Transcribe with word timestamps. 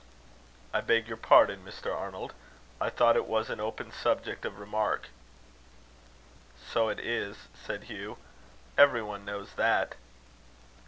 "I 0.73 0.81
beg 0.81 1.07
your 1.07 1.15
pardon, 1.15 1.63
Mr. 1.63 1.95
Arnold. 1.95 2.33
I 2.79 2.89
thought 2.89 3.15
it 3.15 3.27
was 3.27 3.51
an 3.51 3.59
open 3.59 3.91
subject 3.91 4.45
of 4.45 4.57
remark." 4.57 5.09
"So 6.57 6.89
it 6.89 6.99
is," 6.99 7.37
said 7.53 7.83
Hugh; 7.83 8.17
"every 8.79 9.03
one 9.03 9.25
knows 9.25 9.53
that." 9.57 9.93